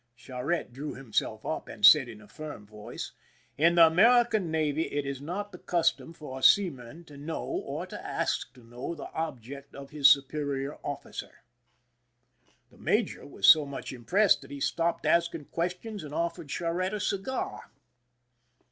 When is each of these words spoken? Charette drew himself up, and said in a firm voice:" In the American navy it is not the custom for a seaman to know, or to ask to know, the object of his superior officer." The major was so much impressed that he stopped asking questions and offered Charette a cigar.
Charette 0.15 0.73
drew 0.73 0.95
himself 0.95 1.45
up, 1.45 1.67
and 1.67 1.85
said 1.85 2.09
in 2.09 2.21
a 2.21 2.27
firm 2.27 2.65
voice:" 2.65 3.11
In 3.59 3.75
the 3.75 3.85
American 3.85 4.49
navy 4.49 4.87
it 4.91 5.05
is 5.05 5.21
not 5.21 5.51
the 5.51 5.59
custom 5.59 6.11
for 6.11 6.39
a 6.39 6.41
seaman 6.41 7.03
to 7.03 7.17
know, 7.17 7.43
or 7.45 7.85
to 7.85 8.03
ask 8.03 8.51
to 8.55 8.63
know, 8.63 8.95
the 8.95 9.11
object 9.11 9.75
of 9.75 9.91
his 9.91 10.07
superior 10.09 10.79
officer." 10.83 11.43
The 12.71 12.79
major 12.79 13.27
was 13.27 13.45
so 13.45 13.63
much 13.63 13.93
impressed 13.93 14.41
that 14.41 14.49
he 14.49 14.59
stopped 14.59 15.05
asking 15.05 15.45
questions 15.51 16.03
and 16.03 16.15
offered 16.15 16.49
Charette 16.49 16.95
a 16.95 16.99
cigar. 16.99 17.69